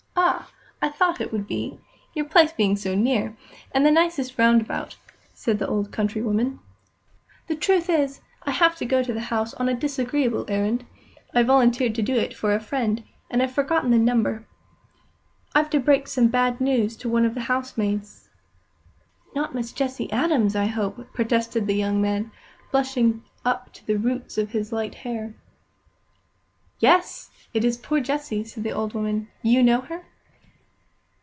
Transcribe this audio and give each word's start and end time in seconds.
"Ah! 0.23 0.51
I 0.83 0.89
thought 0.89 1.17
how 1.19 1.25
it 1.25 1.31
would 1.31 1.47
be, 1.47 1.79
your 2.13 2.25
place 2.25 2.51
being 2.53 2.75
so 2.75 2.93
near, 2.95 3.35
and 3.71 3.85
the 3.85 3.91
nicest 3.91 4.37
round 4.37 4.61
about," 4.61 4.97
said 5.33 5.57
the 5.59 5.67
old 5.67 5.91
country 5.91 6.21
woman. 6.21 6.59
"The 7.47 7.55
truth 7.55 7.87
is, 7.89 8.21
I 8.43 8.51
have 8.51 8.75
to 8.77 8.85
go 8.85 9.01
to 9.03 9.13
the 9.13 9.19
house 9.21 9.53
on 9.55 9.69
a 9.69 9.75
disagreeable 9.75 10.45
errand. 10.47 10.85
I 11.33 11.41
volunteered 11.43 11.95
to 11.95 12.01
do 12.01 12.15
it 12.15 12.35
for 12.35 12.53
a 12.53 12.59
friend, 12.59 13.03
and 13.29 13.41
I've 13.41 13.51
forgotten 13.53 13.91
the 13.91 13.97
number. 13.99 14.45
I've 15.55 15.69
to 15.71 15.79
break 15.79 16.07
some 16.07 16.27
bad 16.27 16.59
news 16.61 16.95
to 16.97 17.09
one 17.09 17.25
of 17.25 17.33
the 17.35 17.41
housemaids." 17.41 18.29
"Not 19.35 19.55
Miss 19.55 19.71
Jessie 19.71 20.11
Adams, 20.11 20.55
I 20.55 20.65
hope!" 20.65 21.13
protested 21.13 21.67
the 21.67 21.75
young 21.75 22.01
man, 22.01 22.31
blushing 22.71 23.23
up 23.45 23.71
to 23.73 23.85
the 23.85 23.97
roots 23.97 24.37
of 24.37 24.51
his 24.51 24.71
light 24.71 24.95
hair. 24.95 25.35
"Yes, 26.79 27.29
it 27.53 27.63
is 27.63 27.77
poor 27.77 27.99
Jessie," 27.99 28.43
said 28.43 28.63
the 28.63 28.71
old 28.71 28.93
woman. 28.93 29.27
"You 29.43 29.61
know 29.61 29.81
her?" 29.81 30.05